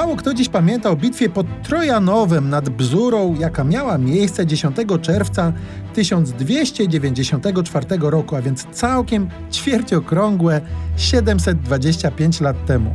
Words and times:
Mało 0.00 0.16
kto 0.16 0.34
dziś 0.34 0.48
pamięta 0.48 0.90
o 0.90 0.96
bitwie 0.96 1.28
pod 1.28 1.46
Trojanowem 1.62 2.50
nad 2.50 2.68
Bzurą, 2.68 3.34
jaka 3.38 3.64
miała 3.64 3.98
miejsce 3.98 4.46
10 4.46 4.76
czerwca 5.02 5.52
1294 5.94 7.86
roku, 8.00 8.36
a 8.36 8.42
więc 8.42 8.66
całkiem 8.72 9.28
ćwierciokrągłe 9.52 10.60
725 10.96 12.40
lat 12.40 12.66
temu. 12.66 12.94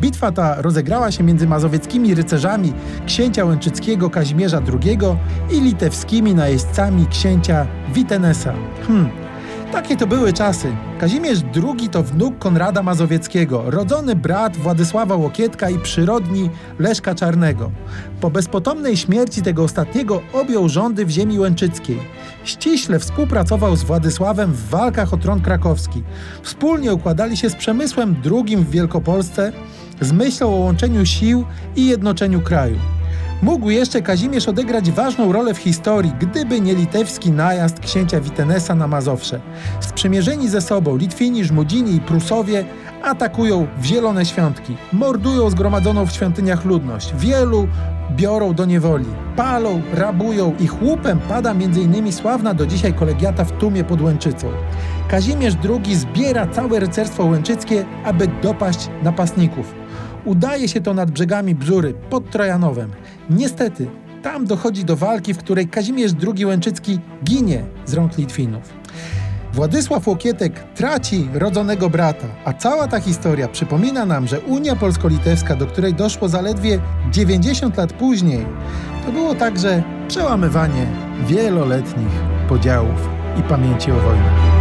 Bitwa 0.00 0.32
ta 0.32 0.62
rozegrała 0.62 1.10
się 1.10 1.24
między 1.24 1.46
mazowieckimi 1.46 2.14
rycerzami 2.14 2.72
księcia 3.06 3.44
łęczyckiego 3.44 4.10
Kazimierza 4.10 4.60
II 4.82 4.98
i 5.50 5.60
litewskimi 5.60 6.34
najeźdźcami 6.34 7.06
księcia 7.06 7.66
Witenesa. 7.94 8.52
Hmm, 8.86 9.21
takie 9.72 9.96
to 9.96 10.06
były 10.06 10.32
czasy. 10.32 10.76
Kazimierz 10.98 11.38
II 11.54 11.88
to 11.88 12.02
wnuk 12.02 12.38
Konrada 12.38 12.82
Mazowieckiego, 12.82 13.70
rodzony 13.70 14.16
brat 14.16 14.56
Władysława 14.56 15.14
Łokietka 15.14 15.70
i 15.70 15.78
przyrodni 15.78 16.50
Leszka 16.78 17.14
Czarnego. 17.14 17.70
Po 18.20 18.30
bezpotomnej 18.30 18.96
śmierci 18.96 19.42
tego 19.42 19.64
ostatniego 19.64 20.22
objął 20.32 20.68
rządy 20.68 21.06
w 21.06 21.10
ziemi 21.10 21.38
łęczyckiej. 21.38 21.98
Ściśle 22.44 22.98
współpracował 22.98 23.76
z 23.76 23.82
Władysławem 23.82 24.52
w 24.52 24.68
walkach 24.68 25.14
o 25.14 25.16
tron 25.16 25.40
krakowski. 25.40 26.02
Wspólnie 26.42 26.94
układali 26.94 27.36
się 27.36 27.50
z 27.50 27.56
Przemysłem 27.56 28.16
II 28.32 28.56
w 28.56 28.70
Wielkopolsce 28.70 29.52
z 30.00 30.12
myślą 30.12 30.54
o 30.54 30.56
łączeniu 30.56 31.06
sił 31.06 31.44
i 31.76 31.86
jednoczeniu 31.86 32.40
kraju. 32.40 32.76
Mógł 33.42 33.70
jeszcze 33.70 34.02
Kazimierz 34.02 34.48
odegrać 34.48 34.90
ważną 34.90 35.32
rolę 35.32 35.54
w 35.54 35.58
historii, 35.58 36.12
gdyby 36.20 36.60
nie 36.60 36.74
litewski 36.74 37.30
najazd 37.30 37.80
księcia 37.80 38.20
Witenesa 38.20 38.74
na 38.74 38.86
Mazowsze. 38.86 39.40
Sprzymierzeni 39.80 40.48
ze 40.48 40.60
sobą 40.60 40.96
Litwini, 40.96 41.44
Żmudzini 41.44 41.94
i 41.94 42.00
Prusowie 42.00 42.64
atakują 43.02 43.66
w 43.78 43.84
Zielone 43.84 44.24
Świątki, 44.24 44.76
mordują 44.92 45.50
zgromadzoną 45.50 46.06
w 46.06 46.12
świątyniach 46.12 46.64
ludność, 46.64 47.14
wielu 47.16 47.68
biorą 48.16 48.54
do 48.54 48.64
niewoli, 48.64 49.06
palą, 49.36 49.82
rabują 49.94 50.54
i 50.60 50.66
chłupem 50.66 51.18
pada 51.28 51.50
m.in. 51.50 52.12
sławna 52.12 52.54
do 52.54 52.66
dzisiaj 52.66 52.94
kolegiata 52.94 53.44
w 53.44 53.52
Tumie 53.52 53.84
pod 53.84 54.00
Łęczycą. 54.00 54.46
Kazimierz 55.08 55.54
II 55.68 55.96
zbiera 55.96 56.46
całe 56.46 56.80
rycerstwo 56.80 57.24
łęczyckie, 57.24 57.84
aby 58.04 58.28
dopaść 58.42 58.88
napastników. 59.02 59.74
Udaje 60.24 60.68
się 60.68 60.80
to 60.80 60.94
nad 60.94 61.10
brzegami 61.10 61.54
Bzury, 61.54 61.94
pod 62.10 62.30
Trojanowem. 62.30 62.90
Niestety, 63.36 63.86
tam 64.22 64.46
dochodzi 64.46 64.84
do 64.84 64.96
walki, 64.96 65.34
w 65.34 65.38
której 65.38 65.68
Kazimierz 65.68 66.12
II 66.36 66.46
Łęczycki 66.46 66.98
ginie 67.24 67.64
z 67.84 67.94
rąk 67.94 68.18
Litwinów. 68.18 68.62
Władysław 69.52 70.06
Łokietek 70.06 70.64
traci 70.74 71.28
rodzonego 71.34 71.90
brata, 71.90 72.26
a 72.44 72.52
cała 72.52 72.88
ta 72.88 73.00
historia 73.00 73.48
przypomina 73.48 74.06
nam, 74.06 74.26
że 74.26 74.40
Unia 74.40 74.76
Polsko-Litewska, 74.76 75.56
do 75.56 75.66
której 75.66 75.94
doszło 75.94 76.28
zaledwie 76.28 76.80
90 77.10 77.76
lat 77.76 77.92
później, 77.92 78.46
to 79.06 79.12
było 79.12 79.34
także 79.34 79.82
przełamywanie 80.08 80.86
wieloletnich 81.26 82.12
podziałów 82.48 83.08
i 83.38 83.42
pamięci 83.42 83.92
o 83.92 84.00
wojnie. 84.00 84.51